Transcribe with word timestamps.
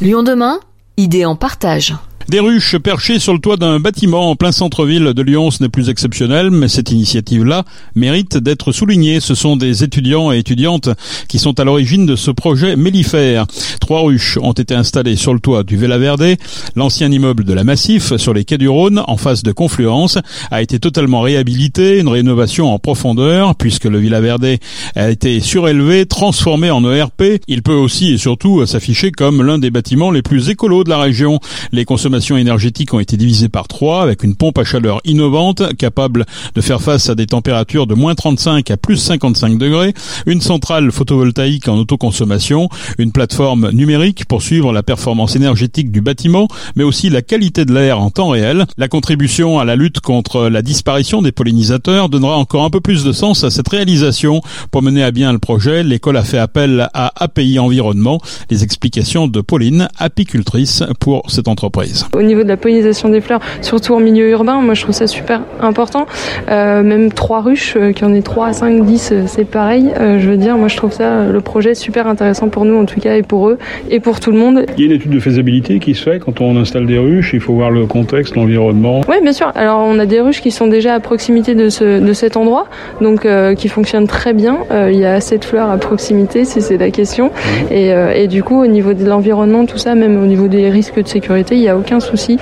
Lyon 0.00 0.24
demain, 0.24 0.58
idée 0.96 1.24
en 1.24 1.36
partage. 1.36 1.94
Des 2.28 2.40
ruches 2.40 2.78
perchées 2.78 3.18
sur 3.18 3.34
le 3.34 3.38
toit 3.38 3.58
d'un 3.58 3.80
bâtiment 3.80 4.30
en 4.30 4.36
plein 4.36 4.50
centre-ville 4.50 5.12
de 5.12 5.22
Lyon, 5.22 5.50
ce 5.50 5.62
n'est 5.62 5.68
plus 5.68 5.90
exceptionnel, 5.90 6.50
mais 6.50 6.68
cette 6.68 6.90
initiative-là 6.90 7.64
mérite 7.94 8.38
d'être 8.38 8.72
soulignée. 8.72 9.20
Ce 9.20 9.34
sont 9.34 9.56
des 9.56 9.84
étudiants 9.84 10.32
et 10.32 10.38
étudiantes 10.38 10.88
qui 11.28 11.38
sont 11.38 11.60
à 11.60 11.64
l'origine 11.64 12.06
de 12.06 12.16
ce 12.16 12.30
projet 12.30 12.76
mellifère. 12.76 13.46
Trois 13.78 14.00
ruches 14.00 14.38
ont 14.40 14.52
été 14.52 14.74
installées 14.74 15.16
sur 15.16 15.34
le 15.34 15.40
toit 15.40 15.64
du 15.64 15.76
Vela 15.76 15.98
Verde. 15.98 16.36
L'ancien 16.76 17.12
immeuble 17.12 17.44
de 17.44 17.52
la 17.52 17.62
Massif, 17.62 18.16
sur 18.16 18.32
les 18.32 18.44
quais 18.44 18.56
du 18.56 18.68
Rhône, 18.68 19.02
en 19.06 19.18
face 19.18 19.42
de 19.42 19.52
Confluence, 19.52 20.18
a 20.50 20.62
été 20.62 20.78
totalement 20.78 21.20
réhabilité, 21.20 21.98
une 21.98 22.08
rénovation 22.08 22.72
en 22.72 22.78
profondeur, 22.78 23.54
puisque 23.54 23.84
le 23.84 23.98
Villa 23.98 24.22
Verde 24.22 24.56
a 24.96 25.10
été 25.10 25.40
surélevé, 25.40 26.06
transformé 26.06 26.70
en 26.70 26.90
ERP. 26.90 27.42
Il 27.48 27.62
peut 27.62 27.74
aussi 27.74 28.14
et 28.14 28.18
surtout 28.18 28.64
s'afficher 28.64 29.12
comme 29.12 29.42
l'un 29.42 29.58
des 29.58 29.70
bâtiments 29.70 30.10
les 30.10 30.22
plus 30.22 30.48
écolos 30.48 30.84
de 30.84 30.90
la 30.90 30.98
région. 30.98 31.38
Les 31.70 31.84
consommations 32.14 32.36
énergétiques 32.36 32.94
ont 32.94 33.00
été 33.00 33.16
divisées 33.16 33.48
par 33.48 33.66
trois 33.66 34.04
avec 34.04 34.22
une 34.22 34.36
pompe 34.36 34.58
à 34.58 34.64
chaleur 34.64 35.00
innovante 35.04 35.74
capable 35.76 36.26
de 36.54 36.60
faire 36.60 36.80
face 36.80 37.08
à 37.08 37.16
des 37.16 37.26
températures 37.26 37.88
de 37.88 37.94
moins 37.94 38.14
35 38.14 38.70
à 38.70 38.76
plus 38.76 38.98
55 38.98 39.58
degrés, 39.58 39.94
une 40.26 40.40
centrale 40.40 40.92
photovoltaïque 40.92 41.66
en 41.66 41.76
autoconsommation, 41.76 42.68
une 42.98 43.10
plateforme 43.10 43.72
numérique 43.72 44.26
pour 44.26 44.42
suivre 44.42 44.72
la 44.72 44.84
performance 44.84 45.34
énergétique 45.34 45.90
du 45.90 46.02
bâtiment, 46.02 46.46
mais 46.76 46.84
aussi 46.84 47.10
la 47.10 47.20
qualité 47.20 47.64
de 47.64 47.74
l'air 47.74 47.98
en 47.98 48.10
temps 48.10 48.28
réel. 48.28 48.64
La 48.78 48.86
contribution 48.86 49.58
à 49.58 49.64
la 49.64 49.74
lutte 49.74 49.98
contre 49.98 50.48
la 50.48 50.62
disparition 50.62 51.20
des 51.20 51.32
pollinisateurs 51.32 52.08
donnera 52.08 52.36
encore 52.36 52.62
un 52.62 52.70
peu 52.70 52.80
plus 52.80 53.02
de 53.02 53.10
sens 53.10 53.42
à 53.42 53.50
cette 53.50 53.68
réalisation. 53.68 54.40
Pour 54.70 54.82
mener 54.82 55.02
à 55.02 55.10
bien 55.10 55.32
le 55.32 55.40
projet, 55.40 55.82
l'école 55.82 56.16
a 56.16 56.22
fait 56.22 56.38
appel 56.38 56.88
à 56.94 57.12
API 57.16 57.58
Environnement. 57.58 58.20
Les 58.50 58.62
explications 58.62 59.26
de 59.26 59.40
Pauline, 59.40 59.88
apicultrice 59.98 60.84
pour 61.00 61.28
cette 61.28 61.48
entreprise. 61.48 62.03
Au 62.12 62.22
niveau 62.22 62.42
de 62.42 62.48
la 62.48 62.56
pollinisation 62.56 63.08
des 63.08 63.20
fleurs, 63.20 63.40
surtout 63.62 63.94
en 63.94 64.00
milieu 64.00 64.28
urbain, 64.30 64.60
moi 64.60 64.74
je 64.74 64.82
trouve 64.82 64.94
ça 64.94 65.06
super 65.06 65.40
important. 65.60 66.06
Euh, 66.50 66.82
même 66.82 67.12
trois 67.12 67.40
ruches, 67.40 67.74
euh, 67.76 67.92
qu'il 67.92 68.06
y 68.06 68.10
en 68.10 68.14
ait 68.14 68.22
3, 68.22 68.52
5, 68.52 68.84
10, 68.84 69.14
c'est 69.26 69.44
pareil. 69.44 69.90
Euh, 69.98 70.18
je 70.18 70.28
veux 70.28 70.36
dire, 70.36 70.56
moi 70.56 70.68
je 70.68 70.76
trouve 70.76 70.92
ça, 70.92 71.24
le 71.24 71.40
projet 71.40 71.74
super 71.74 72.06
intéressant 72.06 72.48
pour 72.48 72.64
nous 72.64 72.76
en 72.76 72.84
tout 72.84 73.00
cas 73.00 73.16
et 73.16 73.22
pour 73.22 73.48
eux 73.48 73.58
et 73.90 74.00
pour 74.00 74.20
tout 74.20 74.30
le 74.30 74.38
monde. 74.38 74.66
Il 74.76 74.80
y 74.80 74.82
a 74.84 74.86
une 74.86 74.96
étude 74.96 75.10
de 75.10 75.20
faisabilité 75.20 75.78
qui 75.78 75.94
se 75.94 76.02
fait 76.02 76.18
quand 76.18 76.40
on 76.40 76.56
installe 76.56 76.86
des 76.86 76.98
ruches, 76.98 77.32
il 77.34 77.40
faut 77.40 77.54
voir 77.54 77.70
le 77.70 77.86
contexte, 77.86 78.36
l'environnement. 78.36 79.00
Oui, 79.08 79.16
bien 79.22 79.32
sûr. 79.32 79.50
Alors 79.54 79.80
on 79.80 79.98
a 79.98 80.06
des 80.06 80.20
ruches 80.20 80.40
qui 80.40 80.50
sont 80.50 80.66
déjà 80.66 80.94
à 80.94 81.00
proximité 81.00 81.54
de, 81.54 81.68
ce, 81.68 82.00
de 82.00 82.12
cet 82.12 82.36
endroit, 82.36 82.66
donc 83.00 83.26
qui 83.56 83.68
fonctionnent 83.68 84.06
très 84.06 84.32
bien. 84.32 84.58
Il 84.70 84.96
y 84.96 85.04
a 85.04 85.14
assez 85.14 85.38
de 85.38 85.44
fleurs 85.44 85.70
à 85.70 85.76
proximité, 85.76 86.44
si 86.44 86.60
c'est 86.60 86.76
la 86.76 86.90
question. 86.90 87.30
Et, 87.70 87.88
et, 87.88 88.26
du 88.28 88.42
coup, 88.42 88.62
au 88.62 88.66
niveau 88.66 88.94
de 88.94 89.04
l'environnement, 89.04 89.66
tout 89.66 89.78
ça, 89.78 89.94
même 89.94 90.22
au 90.22 90.26
niveau 90.26 90.48
des 90.48 90.68
risques 90.70 91.02
de 91.02 91.08
sécurité, 91.08 91.54
il 91.54 91.60
n'y 91.60 91.68
a 91.68 91.76
aucun 91.76 91.93
souci. 92.00 92.38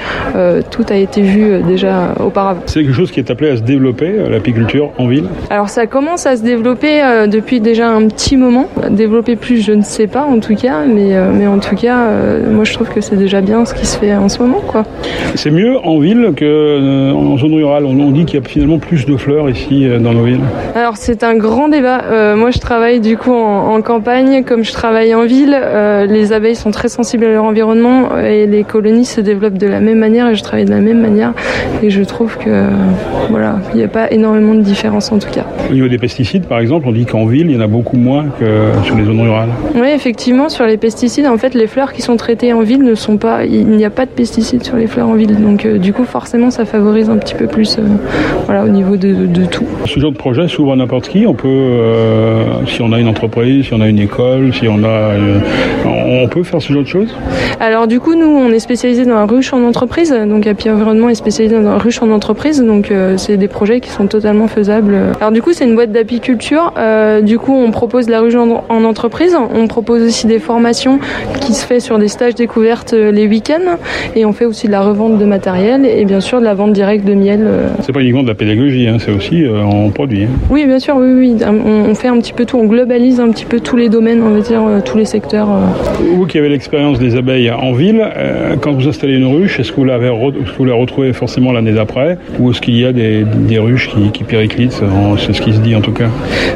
tout 0.71 0.85
a 0.89 0.97
été 0.97 1.23
vu 1.23 1.63
déjà 1.63 2.15
auparavant. 2.21 2.61
C'est 2.67 2.83
quelque 2.83 2.95
chose 2.95 3.11
qui 3.11 3.21
est 3.21 3.31
appelé 3.31 3.51
à 3.51 3.57
se 3.57 3.63
développer, 3.63 4.13
l'apiculture 4.29 4.91
en 4.99 5.07
ville 5.07 5.27
Alors 5.51 5.69
ça 5.69 5.87
commence 5.87 6.27
à 6.27 6.37
se 6.37 6.43
développer 6.43 7.03
depuis 7.29 7.61
déjà 7.61 7.89
un 7.91 8.07
petit 8.09 8.37
moment. 8.37 8.69
Développer 8.91 9.37
plus, 9.37 9.65
je 9.65 9.73
ne 9.73 9.83
sais 9.83 10.07
pas 10.07 10.25
en 10.25 10.41
tout 10.41 10.55
cas, 10.55 10.85
mais, 10.87 11.15
mais 11.33 11.47
en 11.47 11.59
tout 11.59 11.77
cas, 11.77 12.09
moi 12.51 12.65
je 12.65 12.73
trouve 12.73 12.89
que 12.89 13.01
c'est 13.01 13.17
déjà 13.17 13.41
bien 13.41 13.65
ce 13.65 13.75
qui 13.75 13.87
se 13.87 13.99
fait 13.99 14.15
en 14.15 14.29
ce 14.29 14.39
moment. 14.41 14.63
quoi. 14.67 14.85
C'est 15.35 15.51
mieux 15.51 15.79
en 15.79 15.99
ville 15.99 16.33
qu'en 16.39 17.39
zone 17.39 17.55
rurale. 17.55 17.85
On, 17.85 18.11
dit 18.13 18.25
qu'il 18.25 18.41
y 18.41 18.43
a 18.43 18.47
finalement 18.47 18.79
plus 18.79 19.07
de 19.07 19.17
fleurs 19.17 19.49
ici 19.49 19.87
dans 20.01 20.13
nos 20.13 20.25
villes. 20.25 20.41
Alors 20.75 20.97
c'est 20.97 21.23
un 21.23 21.37
grand 21.37 21.69
débat. 21.69 22.03
Euh, 22.11 22.37
moi 22.37 22.51
je 22.51 22.59
travaille 22.59 23.01
du 23.01 23.17
coup 23.17 23.33
en, 23.33 23.75
en, 23.75 23.83
campagne 23.83 24.45
comme 24.45 24.65
je 24.65 24.73
travaille 24.73 25.15
en 25.15 25.25
ville. 25.25 25.57
Euh, 25.59 26.07
les 26.07 26.33
abeilles 26.33 26.57
sont 26.57 26.71
très 26.71 26.89
sensibles 26.89 27.25
à 27.25 27.29
leur 27.33 27.45
environnement 27.45 28.19
et 28.19 28.47
les 28.47 28.65
colonies 28.65 29.05
se 29.05 29.21
développent 29.21 29.42
de 29.51 29.67
la 29.67 29.81
même 29.81 29.99
manière 29.99 30.29
et 30.29 30.35
je 30.35 30.43
travaille 30.43 30.65
de 30.65 30.71
la 30.71 30.81
même 30.81 31.01
manière. 31.01 31.33
Et 31.83 31.91
je 31.91 32.03
trouve 32.03 32.37
que 32.39 32.69
voilà, 33.31 33.57
il 33.73 33.79
n'y 33.79 33.85
a 33.85 33.89
pas 33.89 34.11
énormément 34.11 34.55
de 34.55 34.61
différence 34.61 35.13
en 35.13 35.19
tout 35.19 35.31
cas. 35.31 35.45
Au 35.71 35.75
niveau 35.75 35.89
des 35.89 35.99
pesticides 35.99 36.47
par 36.47 36.61
exemple, 36.61 36.87
on 36.89 36.93
dit 36.93 37.07
qu'en 37.07 37.27
ville 37.27 37.51
il 37.51 37.57
y 37.57 37.57
en 37.57 37.61
a 37.61 37.67
beaucoup 37.67 37.97
moins 37.97 38.27
que 38.39 38.85
sur 38.85 38.97
les 38.97 39.05
zones 39.05 39.21
rurales. 39.21 39.51
Oui 39.75 39.89
effectivement 39.89 40.49
sur 40.49 40.65
les 40.67 40.77
pesticides 40.77 41.27
en 41.27 41.39
fait 41.39 41.55
les 41.55 41.67
fleurs 41.67 41.93
qui 41.93 42.03
sont 42.03 42.17
traitées 42.17 42.53
en 42.53 42.61
ville 42.61 42.83
ne 42.83 42.95
sont 42.95 43.17
pas, 43.17 43.45
il 43.45 43.67
n'y 43.67 43.85
a 43.85 43.91
pas 43.91 44.07
de 44.07 44.11
pesticides 44.11 44.65
sur 44.65 44.77
les 44.77 44.87
fleurs 44.87 45.09
en 45.09 45.15
ville. 45.15 45.41
Donc 45.41 45.65
euh, 45.65 45.79
du 45.79 45.93
coup 45.93 46.05
forcément 46.05 46.51
ça 46.51 46.65
favorise 46.65 47.11
un 47.11 47.17
petit 47.17 47.35
peu 47.35 47.47
plus 47.47 47.79
voilà, 48.47 48.65
au 48.65 48.69
niveau 48.69 48.97
de, 48.97 49.27
de, 49.27 49.45
tout. 49.45 49.65
Ce 49.87 49.99
genre 49.99 50.13
de 50.13 50.17
projet 50.17 50.49
s'ouvre 50.49 50.73
à 50.73 50.77
n'importe 50.77 51.09
qui. 51.09 51.27
On 51.27 51.35
peut, 51.35 51.49
euh, 51.49 52.45
si 52.67 52.83
on 52.83 52.93
a 52.93 52.99
une 52.99 53.09
entreprise, 53.09 53.67
si 53.67 53.75
on 53.75 53.81
a 53.81 53.89
une 53.89 53.99
école, 53.99 54.53
si 54.55 54.69
on 54.69 54.83
a, 54.85 54.89
euh, 54.89 55.39
on 55.85 56.29
peut 56.29 56.43
faire 56.43 56.61
ce 56.61 56.73
genre 56.73 56.83
de 56.83 56.89
choses? 56.89 57.15
Alors 57.61 57.87
du 57.87 58.01
coup, 58.01 58.15
nous, 58.15 58.27
on 58.27 58.51
est 58.51 58.59
spécialisé 58.59 59.05
dans 59.05 59.15
la 59.15 59.25
ruche 59.33 59.53
en 59.53 59.63
entreprise. 59.65 60.15
Donc 60.29 60.47
Happy 60.47 60.71
Environnement 60.71 61.09
est 61.09 61.15
spécialisé 61.15 61.57
dans 61.57 61.73
la 61.73 61.79
ruche 61.79 62.03
en 62.03 62.11
entreprise. 62.11 62.63
Donc 62.63 62.91
euh, 62.91 63.17
c'est 63.17 63.37
des 63.37 63.49
projets 63.49 63.81
qui 63.81 63.91
sont 63.91 64.07
totalement 64.07 64.47
faisables. 64.47 64.97
Alors 65.21 65.33
du 65.33 65.43
coup, 65.43 65.53
c'est 65.53 65.65
une 65.65 65.75
boîte 65.75 65.93
d'apiculture. 65.93 66.73
Euh, 66.77 67.21
du 67.21 67.39
coup, 67.39 67.55
on 67.55 67.71
propose 67.71 68.09
la 68.09 68.21
ruche 68.21 68.35
en, 68.35 68.65
en, 68.69 68.85
entreprise. 68.85 69.37
On 69.55 69.67
propose 69.67 70.03
aussi 70.03 70.27
des 70.27 70.39
formations 70.39 70.99
qui 71.41 71.55
se 71.55 71.67
fait 71.67 71.81
sur 71.81 71.99
des 71.99 72.09
stages 72.09 72.35
découvertes 72.35 72.93
les 72.93 73.27
week-ends. 73.27 73.79
Et 74.15 74.25
on 74.25 74.33
fait 74.33 74.45
aussi 74.45 74.67
de 74.67 74.73
la 74.73 74.83
revente 74.83 75.19
de 75.19 75.25
matériel 75.25 75.87
et 75.87 76.05
bien 76.05 76.21
sûr 76.21 76.41
de 76.41 76.45
la 76.45 76.55
vente 76.55 76.73
directe 76.73 77.05
de 77.05 77.15
miel. 77.15 77.49
C'est 77.81 77.93
pas 77.93 78.01
uniquement 78.01 78.23
de 78.23 78.29
la 78.29 78.35
pédagogie, 78.35 78.87
hein, 78.87 78.99
c'est 78.99 79.13
aussi 79.13 79.45
en 79.49 79.91
produit. 79.91 80.25
Hein. 80.25 80.29
Oui, 80.51 80.67
bien 80.67 80.79
sûr, 80.79 80.97
oui, 80.97 81.13
oui. 81.13 81.37
On, 81.45 81.95
fait 81.95 82.09
un 82.09 82.19
petit 82.19 82.33
peu 82.33 82.45
tout, 82.45 82.59
on 82.59 82.67
globalise 82.67 83.21
un 83.21 83.31
petit 83.31 83.45
peu 83.45 83.61
tous 83.61 83.77
les 83.77 83.89
domaines, 83.89 84.23
on 84.23 84.31
va 84.31 84.41
dire, 84.41 84.63
euh, 84.67 84.81
tous 84.85 84.99
les 84.99 85.05
secteurs. 85.05 85.51
Euh. 85.51 86.15
Vous 86.15 86.27
qui 86.27 86.39
avez 86.39 86.49
l'expérience 86.49 86.99
des 86.99 87.17
abeilles 87.17 87.51
en 87.51 87.73
ville, 87.73 88.03
euh, 88.17 88.57
quand 88.61 88.73
vous 88.73 88.89
installez 88.89 89.12
une 89.15 89.27
ruche, 89.27 89.61
est-ce 89.61 89.71
que 89.71 89.77
vous, 89.77 89.85
l'avez 89.85 90.11
vous 90.11 90.65
la 90.65 90.75
retrouvez 90.75 91.13
forcément 91.13 91.53
l'année 91.53 91.73
d'après 91.73 92.19
Ou 92.39 92.51
est-ce 92.51 92.61
qu'il 92.61 92.77
y 92.77 92.85
a 92.85 92.93
des, 92.93 93.25
des 93.25 93.59
ruches 93.59 93.91
qui, 93.91 94.11
qui 94.11 94.25
périclitent 94.25 94.83
C'est 95.19 95.33
ce 95.33 95.41
qui 95.41 95.53
se 95.53 95.61
dit 95.61 95.75
en 95.75 95.81
tout 95.81 95.93
cas. 95.93 96.09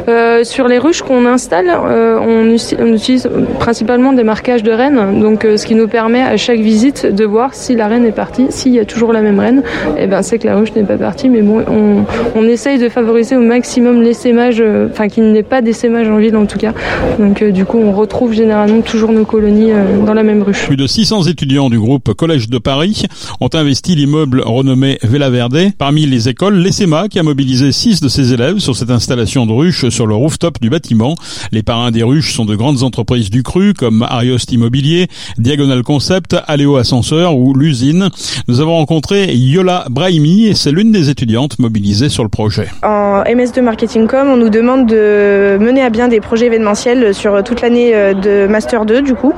Euh, 0.07 0.43
sur 0.43 0.67
les 0.67 0.77
ruches 0.77 1.01
qu'on 1.01 1.25
installe, 1.25 1.67
euh, 1.69 2.19
on, 2.19 2.55
on, 2.79 2.93
utilise 2.93 3.29
principalement 3.59 4.13
des 4.13 4.23
marquages 4.23 4.63
de 4.63 4.71
reines, 4.71 5.19
donc 5.19 5.43
ce 5.43 5.65
qui 5.65 5.75
nous 5.75 5.87
permet 5.87 6.21
à 6.21 6.37
chaque 6.37 6.59
visite 6.59 7.05
de 7.05 7.25
voir 7.25 7.53
si 7.53 7.75
la 7.75 7.87
reine 7.87 8.05
est 8.05 8.11
partie. 8.11 8.47
S'il 8.49 8.73
y 8.73 8.79
a 8.79 8.85
toujours 8.85 9.13
la 9.13 9.21
même 9.21 9.39
reine, 9.39 9.63
eh 9.97 10.07
ben, 10.07 10.21
c'est 10.21 10.39
que 10.39 10.47
la 10.47 10.55
ruche 10.55 10.73
n'est 10.75 10.83
pas 10.83 10.97
partie, 10.97 11.29
mais 11.29 11.41
bon, 11.41 11.63
on, 11.67 12.05
on 12.35 12.43
essaye 12.43 12.79
de 12.79 12.89
favoriser 12.89 13.35
au 13.35 13.41
maximum 13.41 14.01
l'essaimage, 14.01 14.57
euh, 14.59 14.87
enfin 14.91 15.07
qu'il 15.07 15.31
n'y 15.31 15.37
ait 15.37 15.43
pas 15.43 15.61
d'essaimage 15.61 16.07
en 16.07 16.17
ville 16.17 16.35
en 16.35 16.45
tout 16.45 16.57
cas. 16.57 16.73
Donc 17.19 17.41
euh, 17.41 17.51
du 17.51 17.65
coup, 17.65 17.77
on 17.77 17.91
retrouve 17.91 18.33
généralement 18.33 18.81
toujours 18.81 19.11
nos 19.11 19.25
colonies 19.25 19.71
euh, 19.71 20.05
dans 20.05 20.13
la 20.13 20.23
même 20.23 20.43
ruche. 20.43 20.65
Plus 20.65 20.77
de 20.77 20.87
600 20.87 21.23
étudiants 21.23 21.69
du 21.69 21.79
groupe 21.79 22.13
Collège 22.13 22.46
de 22.49 22.57
Paris 22.57 23.03
ont 23.39 23.49
investi 23.53 23.95
l'immeuble 23.95 24.41
renommé 24.41 24.97
Vela 25.03 25.29
Verde. 25.29 25.71
Parmi 25.77 26.05
les 26.05 26.29
écoles, 26.29 26.57
l'ESSEMA 26.57 27.07
qui 27.09 27.19
a 27.19 27.23
mobilisé 27.23 27.71
6 27.71 28.01
de 28.01 28.07
ses 28.07 28.33
élèves 28.33 28.59
sur 28.59 28.75
cette 28.75 28.91
installation 28.91 29.45
de 29.45 29.51
ruches 29.51 29.89
sur 29.89 30.07
le 30.07 30.15
rooftop 30.15 30.59
du 30.61 30.69
bâtiment. 30.69 31.15
Les 31.51 31.63
parrains 31.63 31.91
des 31.91 32.03
ruches 32.03 32.33
sont 32.33 32.45
de 32.45 32.55
grandes 32.55 32.83
entreprises 32.83 33.29
du 33.29 33.43
cru 33.43 33.73
comme 33.73 34.03
Ariost 34.03 34.51
Immobilier, 34.51 35.07
Diagonal 35.37 35.83
Concept, 35.83 36.35
Aléo 36.47 36.77
Ascenseur 36.77 37.37
ou 37.37 37.53
l'usine. 37.53 38.09
Nous 38.47 38.61
avons 38.61 38.75
rencontré 38.75 39.33
Yola 39.35 39.85
Brahimi 39.89 40.47
et 40.47 40.53
c'est 40.53 40.71
l'une 40.71 40.91
des 40.91 41.09
étudiantes 41.09 41.59
mobilisées 41.59 42.09
sur 42.09 42.23
le 42.23 42.29
projet. 42.29 42.67
En 42.83 43.23
MS2 43.23 43.61
Marketing 43.61 44.07
Com, 44.07 44.29
on 44.29 44.37
nous 44.37 44.49
demande 44.49 44.87
de 44.87 45.57
mener 45.59 45.81
à 45.81 45.89
bien 45.89 46.07
des 46.07 46.21
projets 46.21 46.47
événementiels 46.47 47.13
sur 47.13 47.43
toute 47.43 47.61
l'année 47.61 47.95
euh, 47.95 48.13
de 48.13 48.47
Master 48.47 48.85
2 48.85 49.01
du 49.01 49.13
coup. 49.15 49.33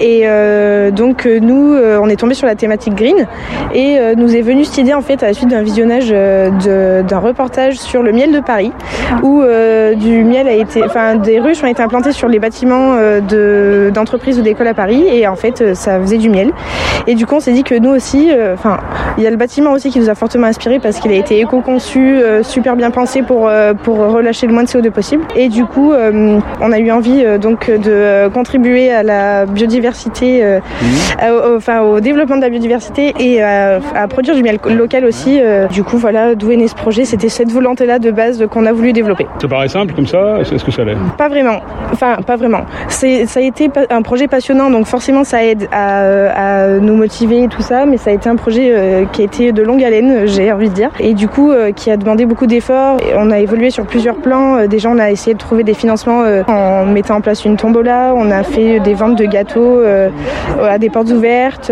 Et 0.00 0.22
euh, 0.24 0.90
donc 0.90 1.26
euh, 1.26 1.40
nous, 1.40 1.74
on 1.74 2.08
est 2.08 2.16
tombé 2.16 2.34
sur 2.34 2.41
la 2.46 2.54
thématique 2.54 2.94
green 2.94 3.26
et 3.74 3.98
nous 4.16 4.34
est 4.34 4.42
venue 4.42 4.64
cette 4.64 4.78
idée 4.78 4.94
en 4.94 5.00
fait 5.00 5.22
à 5.22 5.26
la 5.26 5.34
suite 5.34 5.48
d'un 5.48 5.62
visionnage 5.62 6.10
d'un 6.10 7.18
reportage 7.18 7.76
sur 7.76 8.02
le 8.02 8.12
miel 8.12 8.32
de 8.32 8.40
Paris 8.40 8.72
où 9.22 9.42
du 9.96 10.24
miel 10.24 10.48
a 10.48 10.52
été, 10.52 10.82
enfin 10.84 11.16
des 11.16 11.40
ruches 11.40 11.62
ont 11.62 11.66
été 11.66 11.82
implantées 11.82 12.12
sur 12.12 12.28
les 12.28 12.38
bâtiments 12.38 12.96
d'entreprises 13.92 14.38
ou 14.38 14.42
d'écoles 14.42 14.68
à 14.68 14.74
Paris 14.74 15.04
et 15.08 15.26
en 15.26 15.36
fait 15.36 15.74
ça 15.74 16.00
faisait 16.00 16.18
du 16.18 16.28
miel. 16.28 16.52
Et 17.06 17.14
du 17.14 17.26
coup 17.26 17.36
on 17.36 17.40
s'est 17.40 17.52
dit 17.52 17.64
que 17.64 17.74
nous 17.74 17.90
aussi, 17.90 18.30
enfin 18.52 18.78
il 19.18 19.24
y 19.24 19.26
a 19.26 19.30
le 19.30 19.36
bâtiment 19.36 19.72
aussi 19.72 19.90
qui 19.90 19.98
nous 19.98 20.10
a 20.10 20.14
fortement 20.14 20.46
inspiré 20.46 20.78
parce 20.78 20.98
qu'il 20.98 21.12
a 21.12 21.16
été 21.16 21.40
éco-conçu, 21.40 22.18
super 22.42 22.76
bien 22.76 22.90
pensé 22.90 23.22
pour 23.22 23.50
pour 23.82 23.98
relâcher 23.98 24.46
le 24.46 24.52
moins 24.52 24.64
de 24.64 24.68
CO2 24.68 24.90
possible. 24.90 25.24
Et 25.36 25.48
du 25.48 25.64
coup, 25.64 25.92
euh, 25.92 26.38
on 26.60 26.72
a 26.72 26.78
eu 26.78 26.90
envie 26.90 27.24
euh, 27.24 27.38
donc 27.38 27.70
de 27.70 28.28
contribuer 28.28 28.90
à 28.90 29.02
la 29.02 29.46
biodiversité, 29.46 30.44
mmh. 30.44 31.56
enfin 31.56 31.80
au 31.80 32.00
développement 32.00 32.31
développement 32.32 32.36
de 32.36 32.42
la 32.42 32.50
biodiversité 32.50 33.14
et 33.18 33.42
à, 33.42 33.80
produire 34.08 34.34
du 34.34 34.42
miel 34.42 34.58
local 34.70 35.04
aussi. 35.04 35.40
du 35.72 35.82
coup, 35.82 35.96
voilà, 35.96 36.34
d'où 36.34 36.50
est 36.50 36.56
né 36.56 36.68
ce 36.68 36.74
projet. 36.74 37.04
C'était 37.04 37.28
cette 37.28 37.50
volonté-là 37.50 37.98
de 37.98 38.10
base 38.10 38.44
qu'on 38.50 38.66
a 38.66 38.72
voulu 38.72 38.92
développer. 38.92 39.26
Ça 39.40 39.48
paraît 39.48 39.68
simple 39.68 39.94
comme 39.94 40.06
ça 40.06 40.38
Est-ce 40.40 40.64
que 40.64 40.70
ça 40.70 40.84
l'est 40.84 40.96
Pas 41.16 41.28
vraiment. 41.28 41.60
Enfin, 41.92 42.16
pas 42.26 42.36
vraiment. 42.36 42.62
Ça 42.88 43.06
a 43.06 43.40
été 43.40 43.70
un 43.90 44.02
projet 44.02 44.28
passionnant, 44.28 44.70
donc 44.70 44.86
forcément 44.86 45.24
ça 45.24 45.44
aide 45.44 45.68
à, 45.72 46.78
nous 46.80 46.94
motiver 46.94 47.44
et 47.44 47.48
tout 47.48 47.62
ça, 47.62 47.86
mais 47.86 47.96
ça 47.96 48.10
a 48.10 48.12
été 48.12 48.28
un 48.28 48.36
projet 48.36 49.06
qui 49.12 49.22
a 49.22 49.24
été 49.24 49.52
de 49.52 49.62
longue 49.62 49.82
haleine, 49.82 50.26
j'ai 50.26 50.52
envie 50.52 50.68
de 50.68 50.74
dire, 50.74 50.90
et 51.00 51.14
du 51.14 51.28
coup 51.28 51.52
qui 51.76 51.90
a 51.90 51.96
demandé 51.96 52.26
beaucoup 52.26 52.46
d'efforts. 52.46 52.98
On 53.16 53.30
a 53.30 53.38
évolué 53.38 53.70
sur 53.70 53.84
plusieurs 53.86 54.16
plans. 54.16 54.66
Déjà, 54.66 54.90
on 54.90 54.98
a 54.98 55.10
essayé 55.10 55.34
de 55.34 55.38
trouver 55.38 55.64
des 55.64 55.74
financements 55.74 56.24
en 56.46 56.86
mettant 56.86 57.16
en 57.16 57.20
place 57.20 57.44
une 57.44 57.56
tombola. 57.56 58.14
On 58.16 58.30
a 58.30 58.42
fait 58.42 58.80
des 58.80 58.94
ventes 58.94 59.16
de 59.16 59.24
gâteaux 59.24 59.80
à 60.62 60.78
des 60.78 60.90
portes 60.90 61.10
ouvertes. 61.10 61.70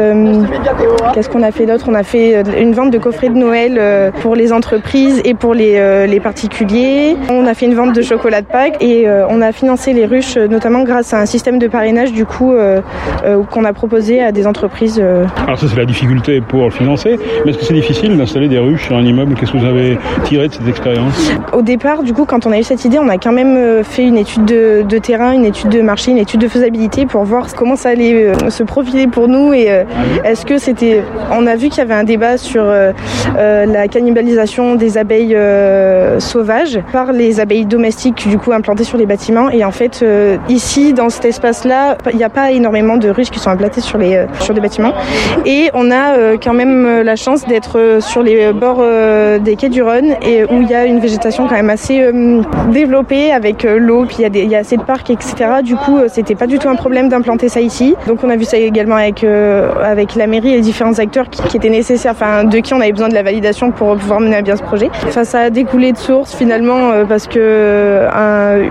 Qu'est-ce 1.14 1.28
qu'on 1.28 1.42
a 1.42 1.50
fait 1.50 1.66
d'autre? 1.66 1.86
On 1.88 1.94
a 1.94 2.02
fait 2.02 2.42
une 2.58 2.72
vente 2.72 2.90
de 2.90 2.98
coffrets 2.98 3.28
de 3.28 3.36
Noël 3.36 4.12
pour 4.20 4.34
les 4.34 4.52
entreprises 4.52 5.20
et 5.24 5.34
pour 5.34 5.54
les, 5.54 6.06
les 6.06 6.20
particuliers. 6.20 7.16
On 7.30 7.46
a 7.46 7.54
fait 7.54 7.66
une 7.66 7.74
vente 7.74 7.94
de 7.94 8.02
chocolat 8.02 8.42
de 8.42 8.46
Pâques 8.46 8.76
et 8.80 9.06
on 9.28 9.40
a 9.40 9.52
financé 9.52 9.92
les 9.92 10.06
ruches 10.06 10.36
notamment 10.36 10.82
grâce 10.82 11.12
à 11.14 11.20
un 11.20 11.26
système 11.26 11.58
de 11.58 11.66
parrainage 11.66 12.12
du 12.12 12.24
coup 12.26 12.54
qu'on 13.50 13.64
a 13.64 13.72
proposé 13.72 14.22
à 14.22 14.32
des 14.32 14.46
entreprises. 14.46 15.02
Alors 15.46 15.58
ça 15.58 15.66
c'est 15.68 15.76
la 15.76 15.84
difficulté 15.84 16.40
pour 16.40 16.64
le 16.64 16.70
financer, 16.70 17.18
mais 17.44 17.50
est-ce 17.50 17.58
que 17.58 17.64
c'est 17.64 17.74
difficile 17.74 18.16
d'installer 18.16 18.48
des 18.48 18.58
ruches 18.58 18.86
sur 18.86 18.96
un 18.96 19.04
immeuble? 19.04 19.34
Qu'est-ce 19.34 19.52
que 19.52 19.58
vous 19.58 19.66
avez 19.66 19.98
tiré 20.24 20.48
de 20.48 20.52
cette 20.52 20.68
expérience? 20.68 21.32
Au 21.52 21.62
départ, 21.62 22.02
du 22.02 22.12
coup, 22.12 22.24
quand 22.24 22.46
on 22.46 22.52
a 22.52 22.58
eu 22.58 22.62
cette 22.62 22.84
idée, 22.84 22.98
on 22.98 23.08
a 23.08 23.18
quand 23.18 23.32
même 23.32 23.82
fait 23.84 24.04
une 24.04 24.16
étude 24.16 24.44
de, 24.44 24.82
de 24.82 24.98
terrain, 24.98 25.32
une 25.32 25.44
étude 25.44 25.70
de 25.70 25.80
marché, 25.82 26.10
une 26.10 26.18
étude 26.18 26.40
de 26.40 26.48
faisabilité 26.48 27.06
pour 27.06 27.24
voir 27.24 27.46
comment 27.54 27.76
ça 27.76 27.90
allait 27.90 28.32
se 28.48 28.62
profiler 28.62 29.06
pour 29.06 29.28
nous 29.28 29.52
et 29.52 29.68
est-ce 30.24 30.39
que 30.44 30.58
c'était. 30.58 31.02
On 31.32 31.46
a 31.46 31.56
vu 31.56 31.68
qu'il 31.68 31.78
y 31.78 31.80
avait 31.80 31.94
un 31.94 32.04
débat 32.04 32.36
sur 32.36 32.64
la 33.36 33.88
cannibalisation 33.88 34.74
des 34.74 34.98
abeilles 34.98 35.36
sauvages 36.18 36.80
par 36.92 37.12
les 37.12 37.40
abeilles 37.40 37.66
domestiques 37.66 38.28
du 38.28 38.38
coup 38.38 38.52
implantées 38.52 38.84
sur 38.84 38.98
les 38.98 39.06
bâtiments 39.06 39.50
et 39.50 39.64
en 39.64 39.70
fait 39.70 40.04
ici 40.48 40.92
dans 40.92 41.08
cet 41.08 41.24
espace-là, 41.24 41.96
il 42.12 42.16
n'y 42.16 42.24
a 42.24 42.28
pas 42.28 42.50
énormément 42.52 42.96
de 42.96 43.08
ruches 43.08 43.30
qui 43.30 43.38
sont 43.38 43.50
implantées 43.50 43.80
sur 43.80 43.98
les 43.98 44.26
bâtiments 44.60 44.92
et 45.46 45.70
on 45.74 45.90
a 45.90 46.36
quand 46.42 46.54
même 46.54 47.02
la 47.02 47.16
chance 47.16 47.46
d'être 47.46 47.98
sur 48.00 48.22
les 48.22 48.52
bords 48.52 48.84
des 49.40 49.56
quais 49.56 49.68
du 49.68 49.82
Rhône 49.82 50.14
et 50.22 50.44
où 50.44 50.62
il 50.62 50.68
y 50.68 50.74
a 50.74 50.84
une 50.84 51.00
végétation 51.00 51.46
quand 51.46 51.56
même 51.56 51.70
assez 51.70 52.10
développée 52.68 53.32
avec 53.32 53.64
l'eau 53.64 54.04
puis 54.06 54.16
il 54.20 54.22
y, 54.22 54.26
a 54.26 54.30
des, 54.30 54.42
il 54.42 54.50
y 54.50 54.56
a 54.56 54.58
assez 54.58 54.76
de 54.76 54.82
parcs 54.82 55.10
etc. 55.10 55.34
Du 55.62 55.76
coup 55.76 56.00
c'était 56.08 56.34
pas 56.34 56.46
du 56.46 56.58
tout 56.58 56.68
un 56.68 56.76
problème 56.76 57.08
d'implanter 57.08 57.48
ça 57.48 57.60
ici. 57.60 57.94
Donc 58.06 58.24
on 58.24 58.30
a 58.30 58.36
vu 58.36 58.44
ça 58.44 58.56
également 58.56 58.96
avec 58.96 59.24
avec 59.24 60.14
la 60.14 60.26
mairie 60.30 60.52
et 60.52 60.56
les 60.56 60.62
différents 60.62 60.98
acteurs 60.98 61.28
qui, 61.28 61.42
qui 61.42 61.56
étaient 61.56 61.68
nécessaires, 61.68 62.12
enfin 62.12 62.44
de 62.44 62.58
qui 62.58 62.74
on 62.74 62.80
avait 62.80 62.92
besoin 62.92 63.08
de 63.08 63.14
la 63.14 63.22
validation 63.22 63.70
pour 63.70 63.96
pouvoir 63.96 64.20
mener 64.20 64.36
à 64.36 64.42
bien 64.42 64.56
ce 64.56 64.62
projet. 64.62 64.90
Enfin 65.06 65.24
ça 65.24 65.40
a 65.40 65.50
découlé 65.50 65.92
de 65.92 65.98
source 65.98 66.34
finalement 66.34 67.04
parce 67.08 67.26
que 67.26 68.06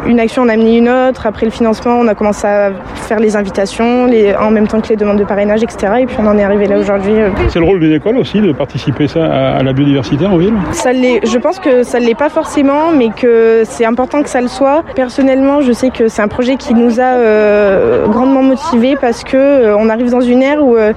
une 0.07 0.19
action 0.19 0.43
en 0.43 0.49
a 0.49 0.53
amené 0.53 0.77
une 0.77 0.89
autre. 0.89 1.25
Après 1.25 1.45
le 1.45 1.51
financement, 1.51 1.97
on 1.99 2.07
a 2.07 2.15
commencé 2.15 2.47
à 2.47 2.71
faire 2.95 3.19
les 3.19 3.35
invitations, 3.35 4.05
les, 4.05 4.35
en 4.35 4.51
même 4.51 4.67
temps 4.67 4.81
que 4.81 4.89
les 4.89 4.95
demandes 4.95 5.19
de 5.19 5.23
parrainage, 5.23 5.63
etc. 5.63 5.93
Et 6.01 6.05
puis 6.05 6.15
on 6.19 6.27
en 6.27 6.37
est 6.37 6.43
arrivé 6.43 6.67
là 6.67 6.77
aujourd'hui. 6.77 7.13
C'est 7.49 7.59
le 7.59 7.65
rôle 7.65 7.79
d'une 7.79 7.93
école 7.93 8.17
aussi 8.17 8.41
de 8.41 8.51
participer 8.51 9.07
ça 9.07 9.25
à, 9.25 9.63
la 9.63 9.73
biodiversité 9.73 10.25
en 10.25 10.37
ville? 10.37 10.53
Ça. 10.71 10.91
Je 10.93 11.37
pense 11.37 11.59
que 11.59 11.83
ça 11.83 11.99
ne 11.99 12.05
l'est 12.05 12.15
pas 12.15 12.29
forcément, 12.29 12.91
mais 12.95 13.09
que 13.09 13.63
c'est 13.65 13.85
important 13.85 14.21
que 14.23 14.29
ça 14.29 14.41
le 14.41 14.47
soit. 14.47 14.83
Personnellement, 14.95 15.61
je 15.61 15.71
sais 15.71 15.89
que 15.89 16.07
c'est 16.07 16.21
un 16.21 16.27
projet 16.27 16.55
qui 16.55 16.73
nous 16.73 16.99
a 16.99 17.03
euh, 17.03 18.07
grandement 18.07 18.43
motivés 18.43 18.95
parce 18.99 19.23
que 19.23 19.37
euh, 19.37 19.77
on 19.77 19.89
arrive 19.89 20.09
dans 20.09 20.21
une 20.21 20.41
ère 20.41 20.63
où 20.63 20.75
euh, 20.75 20.93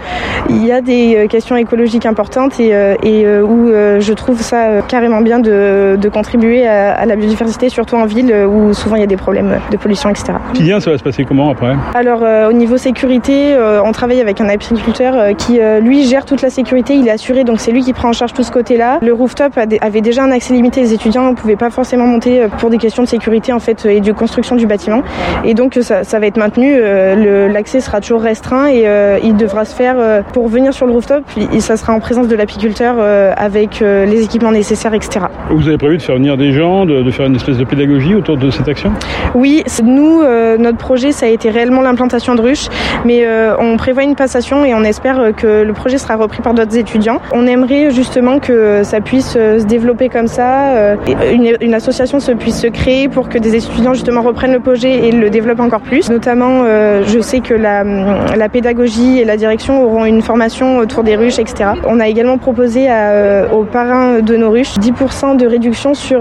il 0.52 0.66
y 0.66 0.72
a 0.72 0.80
des 0.80 1.26
questions 1.30 1.56
écologiques 1.56 2.06
importantes 2.06 2.58
et, 2.60 2.70
et 3.02 3.26
où 3.40 3.68
je 3.68 4.12
trouve 4.12 4.40
ça 4.40 4.82
carrément 4.88 5.20
bien 5.20 5.38
de, 5.38 5.96
de 6.00 6.08
contribuer 6.08 6.66
à, 6.66 6.92
à, 6.92 7.06
la 7.06 7.16
biodiversité, 7.16 7.68
surtout 7.68 7.96
en 7.96 8.06
ville 8.06 8.34
où 8.46 8.72
souvent 8.74 8.96
il 8.96 9.00
y 9.00 9.04
a 9.04 9.06
des 9.06 9.16
problèmes 9.16 9.58
de 9.70 9.76
pollution, 9.76 10.10
etc. 10.10 10.34
Quotidien, 10.48 10.80
ça 10.80 10.90
va 10.90 10.98
se 10.98 11.02
passer 11.02 11.24
comment 11.24 11.50
après? 11.50 11.74
Alors 11.94 12.22
au 12.48 12.52
niveau 12.52 12.76
sécurité, 12.76 13.56
on 13.84 13.92
travaille 13.92 14.20
avec 14.20 14.40
un 14.40 14.48
apiculteur 14.48 15.36
qui 15.36 15.58
lui 15.80 16.04
gère 16.04 16.24
toute 16.24 16.42
la 16.42 16.50
sécurité, 16.50 16.94
il 16.94 17.06
est 17.08 17.12
assuré, 17.12 17.44
donc 17.44 17.60
c'est 17.60 17.72
lui 17.72 17.82
qui 17.82 17.92
prend 17.92 18.08
en 18.10 18.12
charge 18.12 18.32
tout 18.32 18.42
ce 18.42 18.52
côté-là. 18.52 18.98
Le 19.02 19.12
rooftop 19.12 19.58
avait 19.80 20.00
déjà 20.00 20.24
un 20.24 20.30
accès 20.30 20.54
limité, 20.54 20.80
les 20.80 20.92
étudiants 20.92 21.30
ne 21.30 21.34
pouvaient 21.34 21.56
pas 21.56 21.70
forcément 21.70 22.06
monter 22.06 22.46
pour 22.58 22.70
des 22.70 22.78
questions 22.78 23.02
de 23.02 23.08
sécurité 23.08 23.52
en 23.52 23.58
fait 23.58 23.86
et 23.86 24.00
de 24.00 24.12
construction 24.12 24.56
du 24.56 24.66
bâtiment. 24.66 25.02
Et 25.44 25.54
donc 25.54 25.78
ça, 25.80 26.04
ça 26.04 26.18
va 26.18 26.26
être 26.26 26.36
maintenu, 26.36 26.80
l'accès 27.52 27.80
sera 27.80 28.00
toujours 28.00 28.22
restreint 28.22 28.68
et 28.68 28.86
il 29.22 29.36
devra 29.36 29.64
se 29.64 29.74
faire 29.74 30.24
pour 30.32 30.41
venir 30.48 30.72
sur 30.72 30.86
le 30.86 30.92
rooftop, 30.92 31.24
ça 31.58 31.76
sera 31.76 31.92
en 31.92 32.00
présence 32.00 32.28
de 32.28 32.36
l'apiculteur 32.36 32.96
avec 33.36 33.80
les 33.80 34.22
équipements 34.22 34.52
nécessaires, 34.52 34.94
etc. 34.94 35.26
Vous 35.50 35.68
avez 35.68 35.78
prévu 35.78 35.96
de 35.96 36.02
faire 36.02 36.16
venir 36.16 36.36
des 36.36 36.52
gens, 36.52 36.86
de, 36.86 37.02
de 37.02 37.10
faire 37.10 37.26
une 37.26 37.36
espèce 37.36 37.58
de 37.58 37.64
pédagogie 37.64 38.14
autour 38.14 38.36
de 38.36 38.50
cette 38.50 38.68
action? 38.68 38.92
Oui, 39.34 39.64
nous, 39.82 40.22
notre 40.58 40.78
projet, 40.78 41.12
ça 41.12 41.26
a 41.26 41.28
été 41.28 41.50
réellement 41.50 41.82
l'implantation 41.82 42.34
de 42.34 42.42
ruches, 42.42 42.68
mais 43.04 43.26
on 43.58 43.76
prévoit 43.76 44.02
une 44.02 44.16
passation 44.16 44.64
et 44.64 44.74
on 44.74 44.84
espère 44.84 45.32
que 45.36 45.62
le 45.62 45.72
projet 45.72 45.98
sera 45.98 46.16
repris 46.16 46.42
par 46.42 46.54
d'autres 46.54 46.76
étudiants. 46.76 47.20
On 47.32 47.46
aimerait 47.46 47.90
justement 47.90 48.38
que 48.38 48.82
ça 48.82 49.00
puisse 49.00 49.32
se 49.32 49.64
développer 49.64 50.08
comme 50.08 50.26
ça, 50.26 50.96
une, 51.32 51.56
une, 51.60 51.74
association 51.74 52.20
se 52.20 52.32
puisse 52.32 52.60
se 52.60 52.66
créer 52.66 53.08
pour 53.08 53.28
que 53.28 53.38
des 53.38 53.54
étudiants 53.56 53.94
justement 53.94 54.22
reprennent 54.22 54.52
le 54.52 54.60
projet 54.60 55.08
et 55.08 55.12
le 55.12 55.30
développent 55.30 55.60
encore 55.60 55.80
plus. 55.80 56.10
Notamment, 56.10 56.64
je 56.64 57.20
sais 57.20 57.40
que 57.40 57.54
la, 57.54 57.84
la 57.84 58.48
pédagogie 58.48 59.18
et 59.18 59.24
la 59.24 59.36
direction 59.36 59.84
auront 59.84 60.04
une 60.04 60.21
formation 60.22 60.78
autour 60.78 61.02
des 61.02 61.16
ruches, 61.16 61.38
etc. 61.38 61.70
On 61.86 62.00
a 62.00 62.08
également 62.08 62.38
proposé 62.38 62.88
à, 62.88 63.52
aux 63.52 63.64
parrains 63.64 64.20
de 64.20 64.36
nos 64.36 64.50
ruches 64.50 64.74
10% 64.78 65.36
de 65.36 65.46
réduction 65.46 65.94
sur 65.94 66.20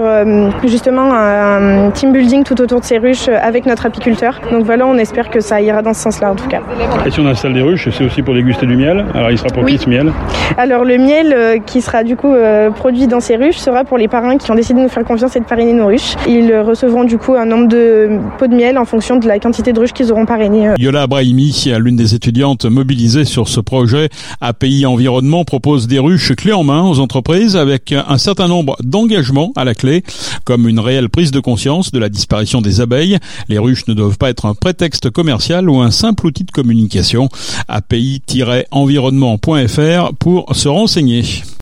justement 0.64 1.12
un 1.14 1.90
team 1.90 2.12
building 2.12 2.44
tout 2.44 2.60
autour 2.60 2.80
de 2.80 2.84
ces 2.84 2.98
ruches 2.98 3.28
avec 3.28 3.66
notre 3.66 3.86
apiculteur. 3.86 4.40
Donc 4.50 4.64
voilà, 4.64 4.86
on 4.86 4.96
espère 4.96 5.30
que 5.30 5.40
ça 5.40 5.60
ira 5.60 5.82
dans 5.82 5.94
ce 5.94 6.02
sens-là 6.02 6.32
en 6.32 6.34
tout 6.34 6.48
cas. 6.48 6.60
Et 7.06 7.10
si 7.10 7.20
on 7.20 7.26
installe 7.26 7.54
des 7.54 7.62
ruches, 7.62 7.88
c'est 7.90 8.04
aussi 8.04 8.22
pour 8.22 8.34
déguster 8.34 8.66
du 8.66 8.76
miel? 8.76 9.04
Alors 9.14 9.30
il 9.30 9.38
sera 9.38 9.48
pour 9.50 9.64
oui. 9.64 9.72
qui 9.72 9.84
ce 9.84 9.88
miel? 9.88 10.12
Alors 10.56 10.84
le 10.84 10.98
miel 10.98 11.32
euh, 11.32 11.58
qui 11.58 11.80
sera 11.80 12.04
du 12.04 12.16
coup 12.16 12.32
euh, 12.32 12.70
produit 12.70 13.06
dans 13.06 13.20
ces 13.20 13.36
ruches 13.36 13.56
sera 13.56 13.84
pour 13.84 13.98
les 13.98 14.08
parrains 14.08 14.38
qui 14.38 14.50
ont 14.50 14.54
décidé 14.54 14.78
de 14.80 14.84
nous 14.84 14.90
faire 14.90 15.04
confiance 15.04 15.36
et 15.36 15.40
de 15.40 15.44
parrainer 15.44 15.72
nos 15.72 15.86
ruches. 15.86 16.14
Ils 16.28 16.54
recevront 16.58 17.04
du 17.04 17.18
coup 17.18 17.34
un 17.34 17.46
nombre 17.46 17.68
de 17.68 18.18
pots 18.38 18.46
de 18.46 18.54
miel 18.54 18.78
en 18.78 18.84
fonction 18.84 19.16
de 19.16 19.26
la 19.26 19.38
quantité 19.38 19.72
de 19.72 19.80
ruches 19.80 19.92
qu'ils 19.92 20.12
auront 20.12 20.26
parrainées. 20.26 20.70
Yola 20.78 21.06
Brahimi, 21.06 21.72
l'une 21.78 21.96
des 21.96 22.14
étudiantes 22.14 22.64
mobilisées 22.64 23.24
sur 23.24 23.48
ce 23.48 23.60
projet, 23.92 24.08
API 24.40 24.86
Environnement 24.86 25.44
propose 25.44 25.86
des 25.86 25.98
ruches 25.98 26.34
clés 26.34 26.54
en 26.54 26.64
main 26.64 26.82
aux 26.82 26.98
entreprises 26.98 27.56
avec 27.56 27.92
un 27.92 28.16
certain 28.16 28.48
nombre 28.48 28.78
d'engagements 28.82 29.52
à 29.54 29.64
la 29.64 29.74
clé, 29.74 30.02
comme 30.44 30.66
une 30.68 30.80
réelle 30.80 31.10
prise 31.10 31.30
de 31.30 31.40
conscience 31.40 31.92
de 31.92 31.98
la 31.98 32.08
disparition 32.08 32.62
des 32.62 32.80
abeilles. 32.80 33.18
Les 33.48 33.58
ruches 33.58 33.86
ne 33.88 33.94
doivent 33.94 34.16
pas 34.16 34.30
être 34.30 34.46
un 34.46 34.54
prétexte 34.54 35.10
commercial 35.10 35.68
ou 35.68 35.80
un 35.80 35.90
simple 35.90 36.26
outil 36.26 36.44
de 36.44 36.50
communication. 36.50 37.28
API-environnement.fr 37.68 40.14
pour 40.18 40.56
se 40.56 40.68
renseigner. 40.68 41.42